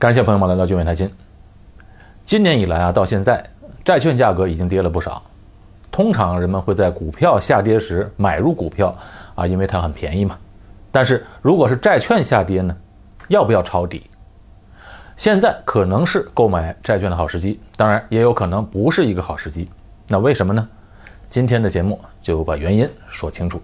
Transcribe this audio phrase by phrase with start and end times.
[0.00, 1.10] 感谢朋友们来到聚美财经。
[2.24, 3.44] 今年以来啊，到现在
[3.84, 5.20] 债券价格已经跌了不少。
[5.90, 8.96] 通常人们会在股票下跌时买入股票
[9.34, 10.38] 啊，因为它很便宜嘛。
[10.92, 12.76] 但是如果是债券下跌呢，
[13.26, 14.08] 要不要抄底？
[15.16, 19.68] 现在可能是购买债券的好时机，当然也有可能不是一个好时机。
[20.06, 20.68] 那为什么呢？
[21.28, 23.60] 今天的节目就把原因说清楚。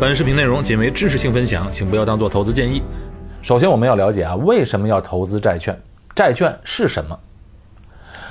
[0.00, 2.84] 本视频内容仅为知识性分享，请不要当做投资建议。
[3.42, 5.76] 首先，我们要了解啊，为什么要投资债券？
[6.14, 7.18] 债券是什么？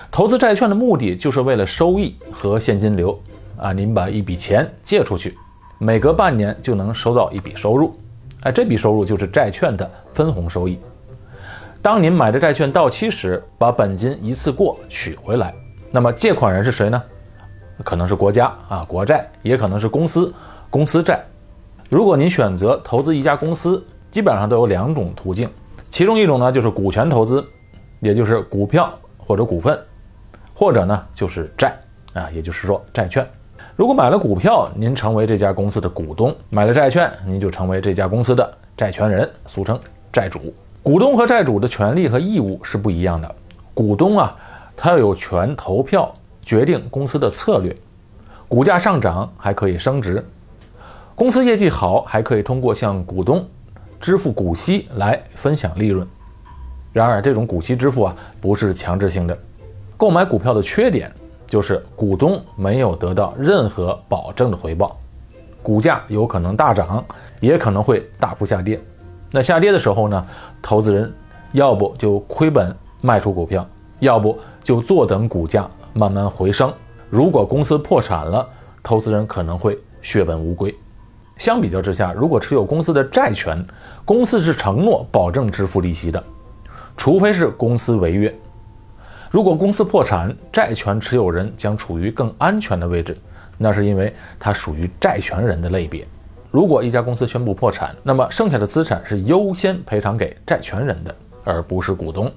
[0.10, 3.20] 投资债券的目的就是为了收益和现金流
[3.58, 3.74] 啊。
[3.74, 5.38] 您把一笔钱借出去，
[5.78, 7.94] 每隔半年就能收到一笔收入，
[8.44, 10.80] 哎，这笔收入就是债券的分红收益。
[11.82, 15.54] 当您买的债券到期时，把本金一次过取回来，
[15.92, 17.04] 那么借款人是谁呢？
[17.84, 20.34] 可能是国家啊，国债，也可能是公司，
[20.70, 21.22] 公司债。
[21.90, 25.50] 如果您选择投资一家公司，基本上都有两种途径，
[25.90, 27.46] 其中一种呢就是股权投资，
[28.02, 29.80] 也就是股票或者股份，
[30.54, 31.74] 或者呢就是债
[32.12, 33.26] 啊，也就是说债券。
[33.78, 39.80] 如果买了股票，您成为这家公司的股东；买了债券，您就成为这家公司的债权人，俗称
[40.12, 40.54] 债主。
[40.84, 43.36] 股东和债主的权利和义务是不一样的。
[43.74, 44.36] 股东啊，
[44.76, 47.74] 他要有权投票决定公司的策略，
[48.50, 50.22] 股价上涨还可以升值。
[51.18, 53.44] 公司业绩好，还可以通过向股东
[54.00, 56.08] 支付股息来分享利润。
[56.94, 59.36] 然而，这种股息支付啊，不是强制性的。
[59.98, 61.12] 购买股票的缺点
[61.48, 64.96] 就是股东没有得到任何保证的回报，
[65.64, 67.04] 股价有可能大涨，
[67.40, 68.80] 也可能会大幅下跌。
[69.32, 70.24] 那下跌的时候呢，
[70.62, 71.12] 投资人
[71.52, 72.72] 要不就亏本
[73.02, 73.68] 卖出股票，
[74.02, 76.72] 要不就坐等股价慢慢回升。
[77.10, 78.48] 如果公司破产了，
[78.84, 80.72] 投资人可能会血本无归。
[81.38, 83.64] 相比较之下，如果持有公司的债权，
[84.04, 86.24] 公司是承诺保证支付利息的，
[86.96, 88.34] 除非是公司违约。
[89.30, 93.18] 如果公司破产，债权持有人将处于更安全的位置，
[93.58, 96.08] 那是因为它属于债权人的类别。
[96.50, 101.14] 如果一家公司宣布破产，那么剩下的资产是优先赔偿给债权人的，
[101.44, 102.32] 而不是股东。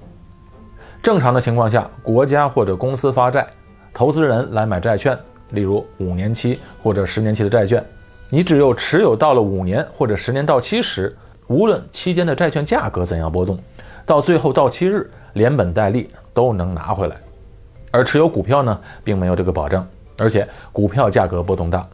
[1.01, 3.47] 正常的情况下，国家或者公司发债，
[3.93, 5.17] 投资人来买债券，
[5.51, 7.83] 例如五年期或者十年期的债券。
[8.33, 11.13] 你只有持有到了五年或者十年到期时，
[11.47, 13.59] 无论期间的债券价格怎样波动，
[14.05, 17.17] 到最后到期日连本带利都能拿回来。
[17.91, 19.85] 而持有股票呢，并没有这个保证，
[20.17, 21.85] 而且股票价格波动大，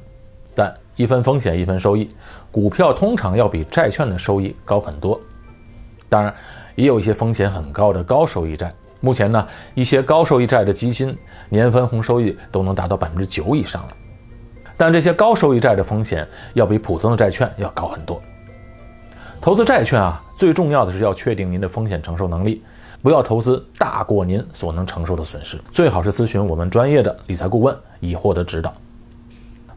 [0.54, 2.08] 但一分风险一分收益，
[2.52, 5.20] 股票通常要比债券的收益高很多。
[6.08, 6.32] 当然，
[6.76, 8.72] 也有一些风险很高的高收益债。
[9.00, 11.18] 目前呢，一些高收益债的基金
[11.50, 13.90] 年分红收益都能达到百分之九以上了。
[14.78, 18.22] 但这些高收益债的风险要比普通的债券要高很多。
[19.42, 22.64] 投资债券啊，最重要的是要确定您的风险承受能力，
[23.02, 25.60] 不要投资大过您所能承受的损失。
[25.72, 28.74] 最好是咨询我们专业的理财顾问，以获得指导。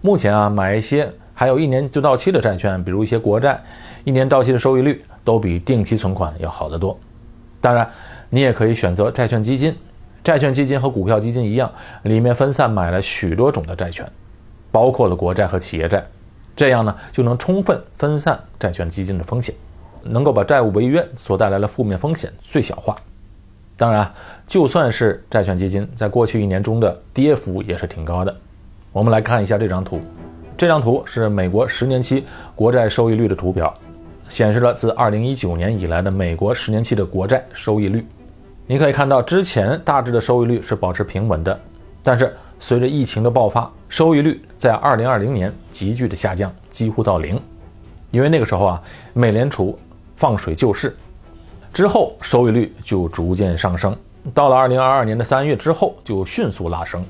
[0.03, 3.63] 目前啊，买一些还有一年就到期的债券，比如一些国债，
[4.05, 6.99] 一年到期的收益率都比定期存款要好得多。
[7.61, 7.89] 当然，
[8.31, 9.77] 你也可以选择债券基金，
[10.25, 11.71] 债券基金和股票基金一样，
[12.05, 14.11] 里面分散买了许多种的债券。
[14.73, 16.05] 包括了国债和企业债，
[16.55, 19.55] 这样呢就能充分分散债券基金的风险，
[20.03, 22.97] 能够把债务违约所带来的负面风险最小化。
[23.77, 24.13] 当然，
[24.47, 28.37] 就算是债券基金在过去一年中的跌幅也是挺高的。
[28.93, 30.01] 我们来看一下这张图，
[30.57, 33.73] 这张图是美国十年期国债收益率的图表，
[34.29, 38.07] 显示了自2019年以来的美国十年期的国债收益率。
[38.67, 41.59] 你可以看到，之前大致的收益率是保持平稳的，
[42.03, 42.33] 但是。
[42.63, 47.39] 随着疫情的爆发，收益率在2020年急剧的下降，几乎到零。
[48.13, 49.77] 因为那个时候啊，美联储
[50.17, 50.97] 放水救市，
[51.73, 53.95] 之后收益率就逐渐上升。
[54.33, 57.05] 到了2022年的三月之后，就迅速拉升。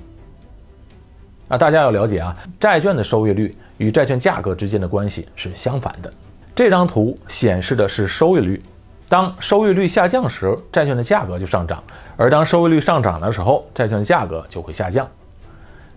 [1.49, 6.11] 啊，大家要了解啊，债券的收益率与债券价格之间的关系是相反的。
[6.55, 8.63] 这张图显示的是收益率，
[9.07, 11.78] 当收益率下降时，债券的价格就上涨；
[12.16, 15.07] 而当收益率上涨的时候，债券价格就会下降。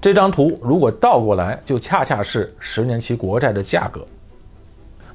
[0.03, 4.05] 这张图如果倒过来，就恰恰是十年期国债的价格。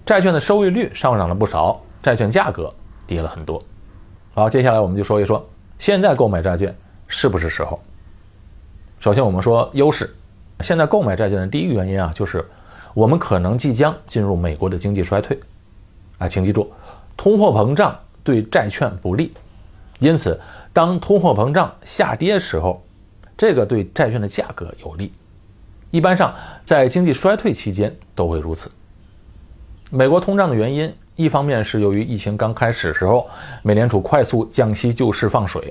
[0.06, 2.73] 债券的收益率上涨了不少，债券价格
[3.06, 3.62] 跌了很多。
[4.32, 5.46] 好，接下来我们就说一说，
[5.79, 6.75] 现在购买债券
[7.06, 7.79] 是不是时候？
[8.99, 10.08] 首先，我们说优势。
[10.61, 12.43] 现在购买债券的第一个原因啊，就是
[12.94, 15.38] 我们可能即将进入美国的经济衰退。
[16.17, 16.73] 啊，请记住，
[17.14, 17.94] 通货膨胀
[18.25, 19.35] 对债券不利，
[19.99, 20.40] 因此
[20.73, 22.82] 当通货膨胀下跌时候。
[23.38, 25.12] 这个对债券的价格有利，
[25.93, 28.69] 一般上在经济衰退期间都会如此。
[29.90, 33.31] 美国通胀的原因一方面是由于疫情刚开始时候，
[33.62, 35.62] 美联储快速降息救市放水；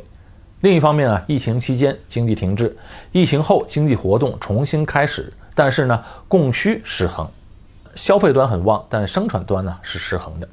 [0.62, 2.74] 另一方面啊，疫情期间经济停滞，
[3.12, 7.30] 疫情后经济活动重新开始，但是呢，供需失衡，
[7.96, 10.48] 消费端很旺，但生产端呢是失衡的。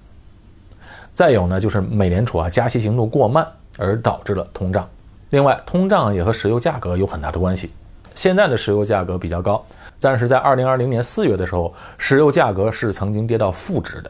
[1.13, 3.47] 再有呢，就是美联储啊加息行动过慢，
[3.79, 4.89] 而导致了通胀。
[5.35, 7.73] 另外，通胀也和石油价格有很大的关系。
[8.15, 9.67] 现在的石油价格比较高，
[10.01, 14.09] 但是在二零二零年四月的时候，石油价格是曾经跌到负值的。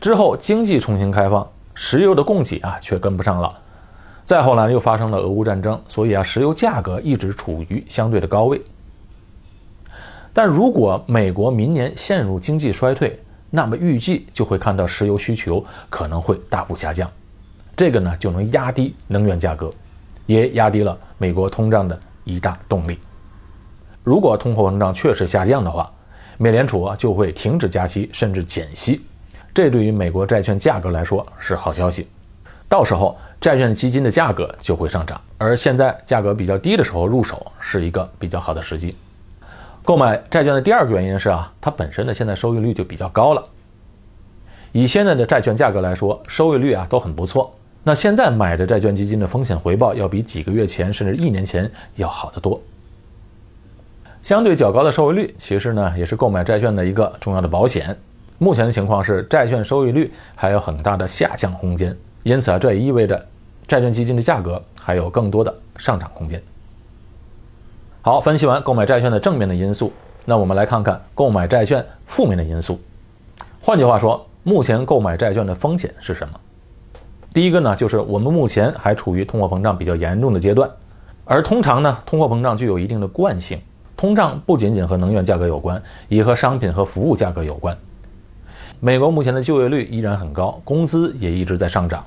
[0.00, 3.58] 之后经济重新开放，石油的供给啊却跟不上了。
[4.22, 8.62] 再后来又发生了俄乌战争，所以啊石油价格一直处于相对的高位。
[10.32, 13.18] 但如果美国明年陷入经济衰退，
[13.50, 17.10] 那么预计就会看到石油需求可能会大幅下降，
[17.76, 19.72] 这个呢就能压低能源价格，
[20.30, 22.96] 也压低了美国通胀的一大动力。
[24.04, 25.90] 如果通货膨胀确实下降的话，
[26.38, 29.04] 美联储啊就会停止加息，甚至减息。
[29.52, 32.06] 这对于美国债券价格来说是好消息，
[32.68, 38.96] 到时候债券基金的价格就会上涨，而现在价格比较低的时候入手是一个比较好的时机。
[39.82, 43.44] 购买债券的第二个原因是啊，它本身的现在收益率就比较高了。
[44.70, 47.52] 以现在的债券价格来说，收益率啊都很不错。
[47.82, 52.60] 那现在买的债券基金的风险回报要比几个月前甚至一年前要好得多。
[54.22, 57.96] 相对较高的收益率，其实呢也是购买债券的一个重要的保险。
[58.36, 63.26] 目前的情况是，债券收益率还有很大的下降空间，因此啊，这也意味着
[63.66, 66.42] 债券基金的价格还有更多的上涨空间。
[68.02, 69.90] 好，分析完购买债券的正面的因素，
[70.26, 72.78] 那我们来看看购买债券负面的因素。
[73.62, 76.40] 换句话说，目前购买债券的风险是什么？
[77.32, 80.68] 第一个呢，就是我们目前还处于通货膨胀比较严重的阶段，
[81.24, 83.60] 而通常呢，通货膨胀具有一定的惯性，
[83.96, 87.76] 通胀不仅仅和能源价格有关，也和商品和服务价格有关。
[88.80, 92.04] 美国目前的就业率依然很高，工资也一直在上涨。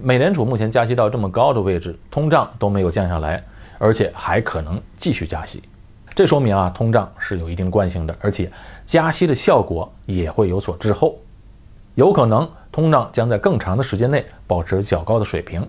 [0.00, 3.42] 美联储目前加息到这么高的位置，通胀都没有降下来，
[3.78, 5.60] 而且还可能继续加息。
[6.14, 8.48] 这说明啊，通胀是有一定惯性的，而且
[8.84, 11.16] 加息的效果也会有所滞后，
[11.94, 15.66] 有可能通胀将在更长的时间内保持较高的水平。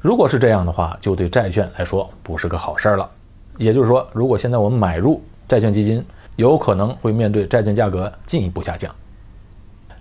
[0.00, 3.08] 如果是这样的话，就对债券来说不是个好事儿了。
[3.56, 6.04] 也就是说，如果现在我们买入债券基金，
[6.36, 8.94] 有可能会面对债券价格进一步下降。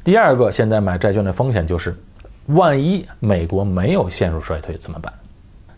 [0.04, 1.96] 第二个，现在买债券的风险就是，
[2.48, 5.12] 万一美国没有陷入衰退怎么办？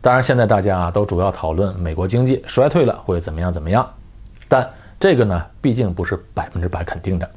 [0.02, 3.90] 当然，现在大家啊都主要讨论美国经济衰退了会怎么样怎么样，
[4.48, 4.70] 但
[5.00, 7.30] 这个呢毕竟不是百分之百肯定的。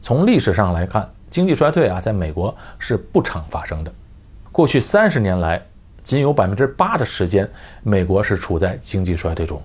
[0.00, 3.92] 从历史上来看，经济衰退啊在美国是不常发生的。
[4.52, 5.60] 过去三十年来，
[6.04, 7.50] 仅有百分之八的时间，
[7.82, 9.60] 美国是处在经济衰退中。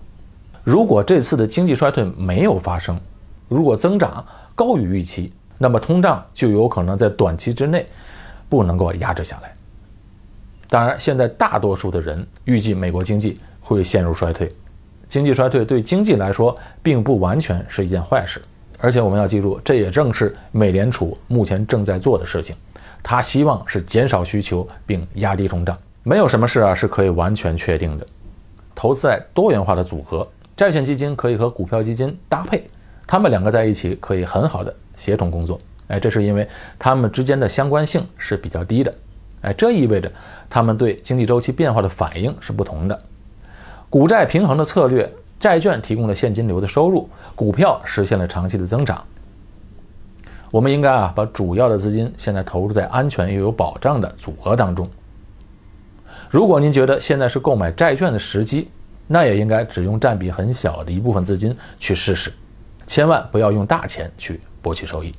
[0.64, 3.00] 如果这次的经济衰退没有发生，
[3.48, 4.26] 如果增长
[4.56, 7.88] 高于预期，那么通胀就有可能在短期之内
[8.50, 9.56] 不能够压制下来。
[10.68, 14.52] 当然，现在大多数的人预计美国经济会陷入衰退。
[15.08, 18.42] 经济衰退对经济来说并不完全是一件坏事，
[18.80, 22.56] 而且我们要记住，这也正是美联储目前正在做的事情。
[23.04, 25.78] 他希望是减少需求并压低通胀。
[26.04, 28.08] 没有什么事啊是可以完全确定的。
[28.74, 32.64] 投资在多元化的组合，债券基金可以和股票基金搭配，
[33.06, 34.74] 它们两个在一起可以很好的。
[34.96, 36.46] 协同工作，哎，这是因为
[36.78, 38.94] 它们之间的相关性是比较低的，
[39.42, 40.12] 哎，这意味着
[40.50, 43.02] 它们对经济周期变化的反应是不同的。
[43.90, 49.04] 股债平衡的策略，债券提供了现金流的收入，股票实现了长期的增长。
[50.52, 54.90] 我们应该啊，把主要的资金现在投入在安全又有保障的组合当中。
[56.30, 58.68] 如果您觉得现在是购买债券的时机，
[59.08, 62.32] 那也应该只用占比很小的一部分资金去试试，
[62.86, 64.42] 千万不要用大钱去。
[64.62, 65.16] 博取收益。